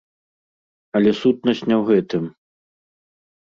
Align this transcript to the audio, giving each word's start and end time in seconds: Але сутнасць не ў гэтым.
Але 0.99 1.11
сутнасць 1.21 1.61
не 1.69 1.75
ў 1.77 1.83
гэтым. 1.91 2.23